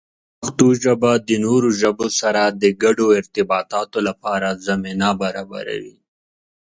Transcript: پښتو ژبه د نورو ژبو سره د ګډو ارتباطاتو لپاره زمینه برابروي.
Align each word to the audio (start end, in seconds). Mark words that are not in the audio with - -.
پښتو 0.39 0.67
ژبه 0.83 1.11
د 1.27 1.29
نورو 1.45 1.69
ژبو 1.81 2.07
سره 2.19 2.41
د 2.61 2.63
ګډو 2.83 3.05
ارتباطاتو 3.19 3.97
لپاره 4.07 4.47
زمینه 4.67 5.09
برابروي. 5.21 5.97